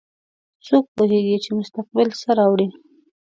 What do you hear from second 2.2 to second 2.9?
راوړي